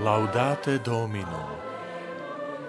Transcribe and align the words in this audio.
Laudate 0.00 0.80
Domino 0.80 1.60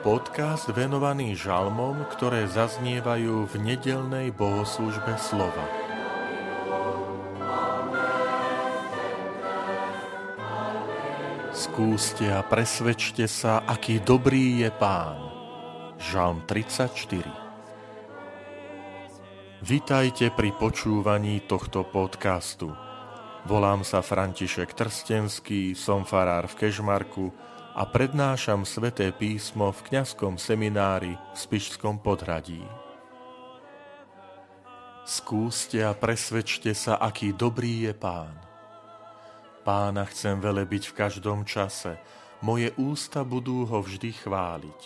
Podcast 0.03 0.67
venovaný 0.67 1.31
žalmom, 1.39 2.03
ktoré 2.11 2.43
zaznievajú 2.43 3.47
v 3.47 3.53
nedelnej 3.55 4.35
bohoslužbe 4.35 5.15
slova. 5.15 5.63
Skúste 11.55 12.27
a 12.35 12.43
presvedčte 12.43 13.23
sa, 13.31 13.63
aký 13.63 14.03
dobrý 14.03 14.67
je 14.67 14.69
Pán. 14.75 15.23
Žalm 16.03 16.43
34 16.43 17.31
Vitajte 19.63 20.35
pri 20.35 20.51
počúvaní 20.59 21.39
tohto 21.47 21.87
podcastu. 21.87 22.90
Volám 23.41 23.81
sa 23.81 24.05
František 24.05 24.77
Trstenský, 24.77 25.73
som 25.73 26.05
farár 26.05 26.45
v 26.45 26.61
Kežmarku 26.61 27.33
a 27.73 27.89
prednášam 27.89 28.61
sveté 28.69 29.09
písmo 29.09 29.73
v 29.73 29.81
kňazskom 29.89 30.37
seminári 30.37 31.17
v 31.17 31.37
Spišskom 31.37 32.05
podhradí. 32.05 32.61
Skúste 35.09 35.81
a 35.81 35.97
presvedčte 35.97 36.69
sa, 36.77 37.01
aký 37.01 37.33
dobrý 37.33 37.89
je 37.89 37.93
Pán. 37.97 38.37
Pána 39.65 40.05
chcem 40.05 40.37
velebiť 40.37 40.93
v 40.93 40.97
každom 41.01 41.41
čase, 41.41 41.97
moje 42.45 42.69
ústa 42.77 43.25
budú 43.25 43.65
ho 43.65 43.81
vždy 43.81 44.21
chváliť. 44.21 44.81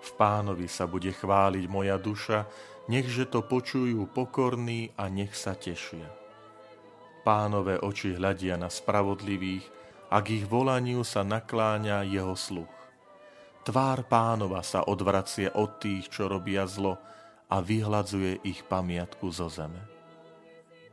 V 0.00 0.10
pánovi 0.14 0.70
sa 0.70 0.86
bude 0.86 1.10
chváliť 1.10 1.66
moja 1.66 1.98
duša, 1.98 2.46
nechže 2.86 3.26
to 3.26 3.42
počujú 3.42 4.06
pokorní 4.14 4.94
a 4.94 5.10
nech 5.10 5.34
sa 5.34 5.58
tešia. 5.58 6.29
Pánové 7.20 7.76
oči 7.76 8.16
hľadia 8.16 8.56
na 8.56 8.72
spravodlivých 8.72 9.68
a 10.08 10.24
k 10.24 10.40
ich 10.40 10.44
volaniu 10.48 11.04
sa 11.04 11.20
nakláňa 11.20 12.08
jeho 12.08 12.32
sluch. 12.32 12.72
Tvár 13.60 14.08
pánova 14.08 14.64
sa 14.64 14.88
odvracie 14.88 15.52
od 15.52 15.76
tých, 15.76 16.08
čo 16.08 16.32
robia 16.32 16.64
zlo 16.64 16.96
a 17.52 17.60
vyhľadzuje 17.60 18.40
ich 18.48 18.64
pamiatku 18.64 19.28
zo 19.28 19.52
zeme. 19.52 19.84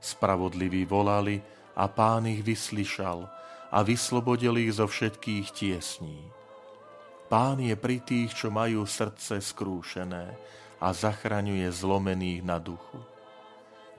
Spravodliví 0.04 0.84
volali 0.84 1.40
a 1.80 1.88
pán 1.88 2.28
ich 2.28 2.44
vyslyšal 2.44 3.24
a 3.72 3.78
vyslobodil 3.88 4.60
ich 4.60 4.76
zo 4.76 4.86
všetkých 4.86 5.48
tiesní. 5.56 6.20
Pán 7.28 7.60
je 7.60 7.76
pri 7.76 8.04
tých, 8.04 8.36
čo 8.36 8.48
majú 8.52 8.84
srdce 8.88 9.40
skrúšené 9.40 10.36
a 10.80 10.88
zachraňuje 10.92 11.68
zlomených 11.72 12.42
na 12.44 12.60
duchu. 12.60 13.00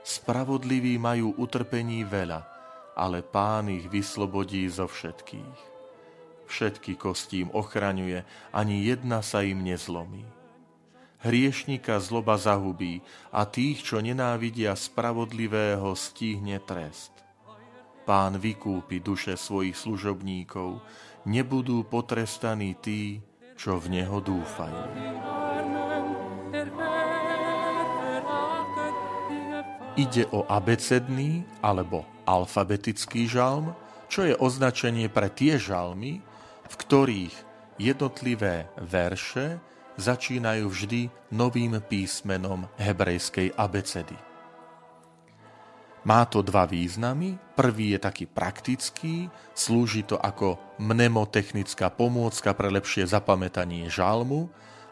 Spravodliví 0.08 0.96
majú 0.96 1.36
utrpení 1.36 2.00
veľa, 2.08 2.40
ale 2.96 3.20
pán 3.20 3.68
ich 3.68 3.84
vyslobodí 3.92 4.64
zo 4.72 4.88
všetkých. 4.88 5.60
Všetky 6.48 6.96
kostím 6.96 7.52
ochraňuje, 7.52 8.24
ani 8.56 8.88
jedna 8.88 9.20
sa 9.20 9.44
im 9.44 9.60
nezlomí. 9.60 10.24
Hriešnika 11.20 12.00
zloba 12.00 12.40
zahubí 12.40 13.04
a 13.28 13.44
tých, 13.44 13.84
čo 13.84 14.00
nenávidia 14.00 14.72
spravodlivého, 14.72 15.92
stihne 15.92 16.56
trest. 16.64 17.12
Pán 18.08 18.40
vykúpi 18.40 19.04
duše 19.04 19.36
svojich 19.36 19.76
služobníkov, 19.76 20.80
nebudú 21.28 21.84
potrestaní 21.84 22.80
tí, 22.80 23.20
čo 23.60 23.76
v 23.76 24.00
Neho 24.00 24.24
dúfajú. 24.24 25.37
Ide 29.98 30.30
o 30.30 30.46
abecedný 30.46 31.42
alebo 31.58 32.06
alfabetický 32.22 33.26
žalm, 33.26 33.74
čo 34.06 34.22
je 34.22 34.38
označenie 34.38 35.10
pre 35.10 35.26
tie 35.26 35.58
žalmy, 35.58 36.22
v 36.70 36.74
ktorých 36.78 37.34
jednotlivé 37.82 38.70
verše 38.78 39.58
začínajú 39.98 40.70
vždy 40.70 41.00
novým 41.34 41.82
písmenom 41.82 42.70
hebrejskej 42.78 43.58
abecedy. 43.58 44.14
Má 46.06 46.22
to 46.30 46.46
dva 46.46 46.62
významy. 46.62 47.34
Prvý 47.58 47.98
je 47.98 48.00
taký 48.00 48.30
praktický, 48.30 49.26
slúži 49.50 50.06
to 50.06 50.14
ako 50.14 50.78
mnemotechnická 50.78 51.90
pomôcka 51.90 52.54
pre 52.54 52.70
lepšie 52.70 53.02
zapamätanie 53.02 53.90
žalmu, 53.90 54.46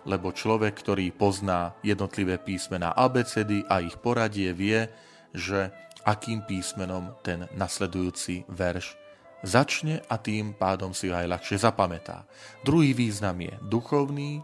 lebo 0.06 0.30
človek, 0.30 0.78
ktorý 0.78 1.10
pozná 1.10 1.74
jednotlivé 1.82 2.38
písmená 2.38 2.94
abecedy 2.94 3.66
a 3.66 3.82
ich 3.82 3.98
poradie, 3.98 4.54
vie, 4.54 4.86
že 5.34 5.74
akým 6.06 6.46
písmenom 6.46 7.18
ten 7.26 7.50
nasledujúci 7.58 8.46
verš 8.46 8.94
začne 9.42 10.00
a 10.06 10.16
tým 10.16 10.54
pádom 10.54 10.94
si 10.94 11.10
ho 11.10 11.18
aj 11.18 11.28
ľahšie 11.28 11.58
zapamätá. 11.60 12.24
Druhý 12.62 12.94
význam 12.94 13.36
je 13.42 13.52
duchovný, 13.66 14.40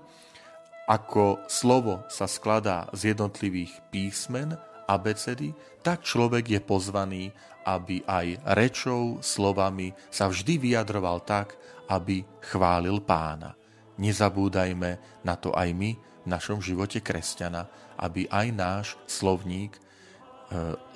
ako 0.91 1.47
slovo 1.47 2.03
sa 2.11 2.27
skladá 2.27 2.91
z 2.91 3.15
jednotlivých 3.15 3.73
písmen 3.89 4.59
abecedy, 4.91 5.55
tak 5.81 6.03
človek 6.03 6.59
je 6.59 6.61
pozvaný, 6.61 7.25
aby 7.63 8.03
aj 8.03 8.43
rečou, 8.59 9.23
slovami 9.23 9.95
sa 10.11 10.27
vždy 10.27 10.59
vyjadroval 10.59 11.23
tak, 11.23 11.55
aby 11.87 12.27
chválil 12.43 12.99
pána. 12.99 13.55
Nezabúdajme 14.03 15.23
na 15.23 15.35
to 15.39 15.55
aj 15.55 15.71
my 15.71 15.95
v 15.95 16.27
našom 16.27 16.59
živote 16.59 16.99
kresťana, 16.99 17.71
aby 18.03 18.27
aj 18.27 18.47
náš 18.51 18.87
slovník 19.07 19.79
e, 19.79 19.81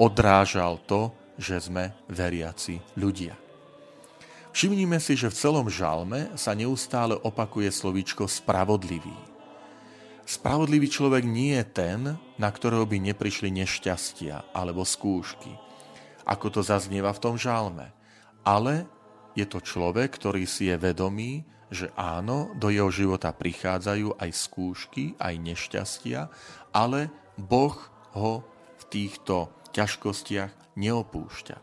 odrážal 0.02 0.82
to, 0.90 1.14
že 1.38 1.70
sme 1.70 1.94
veriaci 2.10 2.82
ľudia. 2.98 3.38
Všimnime 4.50 4.98
si, 4.98 5.14
že 5.14 5.28
v 5.28 5.38
celom 5.38 5.66
žalme 5.68 6.32
sa 6.34 6.56
neustále 6.56 7.14
opakuje 7.14 7.68
slovíčko 7.68 8.24
spravodlivý. 8.24 9.14
Spravodlivý 10.26 10.90
človek 10.90 11.22
nie 11.22 11.54
je 11.54 11.64
ten, 11.70 12.00
na 12.40 12.48
ktorého 12.50 12.88
by 12.88 12.98
neprišli 13.12 13.52
nešťastia 13.52 14.50
alebo 14.56 14.82
skúšky, 14.82 15.54
ako 16.26 16.46
to 16.50 16.60
zaznieva 16.64 17.14
v 17.14 17.22
tom 17.22 17.38
žalme. 17.38 17.92
Ale 18.42 18.88
je 19.36 19.44
to 19.44 19.60
človek, 19.60 20.16
ktorý 20.16 20.48
si 20.48 20.72
je 20.72 20.76
vedomý, 20.80 21.44
že 21.69 21.92
áno, 21.98 22.54
do 22.56 22.72
jeho 22.72 22.88
života 22.88 23.34
prichádzajú 23.34 24.16
aj 24.16 24.30
skúšky, 24.32 25.04
aj 25.20 25.34
nešťastia, 25.36 26.20
ale 26.72 27.12
Boh 27.36 27.76
ho 28.16 28.41
v 28.80 28.84
týchto 28.88 29.52
ťažkostiach 29.76 30.78
neopúšťa. 30.78 31.56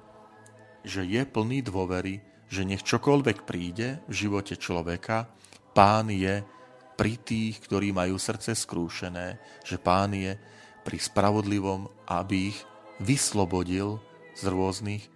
Že 0.86 1.02
je 1.08 1.22
plný 1.26 1.60
dôvery, 1.66 2.22
že 2.52 2.68
nech 2.68 2.86
čokoľvek 2.86 3.48
príde 3.48 4.04
v 4.06 4.14
živote 4.14 4.54
človeka, 4.60 5.32
pán 5.74 6.14
je 6.14 6.46
pri 6.94 7.18
tých, 7.18 7.58
ktorí 7.66 7.90
majú 7.90 8.22
srdce 8.22 8.54
skrúšené, 8.54 9.42
že 9.66 9.82
pán 9.82 10.14
je 10.14 10.38
pri 10.86 10.98
spravodlivom, 11.00 11.90
aby 12.06 12.54
ich 12.54 12.60
vyslobodil 13.02 13.98
z 14.38 14.44
rôznych 14.46 15.02
e, 15.02 15.10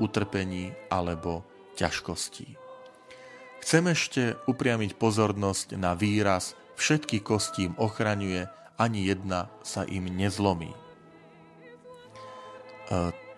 utrpení 0.00 0.72
alebo 0.88 1.44
ťažkostí. 1.74 2.56
Chcem 3.64 3.84
ešte 3.88 4.36
upriamiť 4.44 5.00
pozornosť 5.00 5.80
na 5.80 5.96
výraz 5.96 6.52
všetky 6.76 7.22
kostím 7.22 7.72
ochraňuje, 7.78 8.46
ani 8.74 9.06
jedna 9.06 9.46
sa 9.62 9.86
im 9.86 10.10
nezlomí. 10.10 10.70
E, 10.74 10.78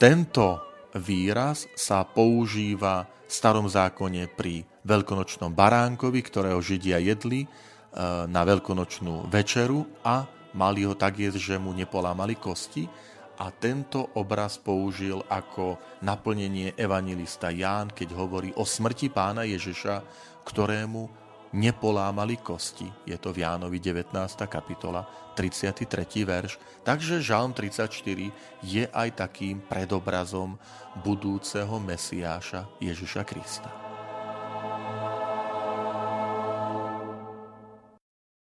tento 0.01 0.65
výraz 0.97 1.69
sa 1.77 2.03
používa 2.09 3.05
v 3.29 3.33
starom 3.33 3.69
zákone 3.69 4.33
pri 4.33 4.65
veľkonočnom 4.89 5.53
baránkovi, 5.53 6.21
ktorého 6.25 6.59
Židia 6.59 6.99
jedli 7.05 7.45
e, 7.45 7.49
na 8.27 8.43
veľkonočnú 8.49 9.29
večeru 9.29 9.85
a 10.01 10.25
mali 10.57 10.89
ho 10.89 10.97
tak 10.97 11.21
jesť, 11.21 11.39
že 11.39 11.57
mu 11.61 11.77
nepolámali 11.77 12.41
kosti 12.41 12.89
a 13.37 13.53
tento 13.53 14.13
obraz 14.17 14.57
použil 14.57 15.21
ako 15.29 15.77
naplnenie 16.01 16.73
evangelista 16.77 17.53
Ján, 17.53 17.93
keď 17.93 18.17
hovorí 18.17 18.51
o 18.57 18.65
smrti 18.65 19.13
pána 19.13 19.45
Ježiša, 19.45 20.03
ktorému 20.45 21.27
nepolámali 21.57 22.41
kosti. 22.41 22.89
Je 23.09 23.17
to 23.17 23.33
v 23.33 23.47
Jánovi 23.47 23.79
19. 23.79 24.13
kapitola, 24.49 25.07
33. 25.37 25.87
verš. 26.25 26.59
Takže 26.83 27.21
Žalm 27.23 27.53
34 27.53 28.33
je 28.65 28.85
aj 28.89 29.09
takým 29.15 29.61
predobrazom 29.65 30.57
budúceho 31.05 31.77
Mesiáša 31.81 32.67
Ježiša 32.81 33.23
Krista. 33.25 33.86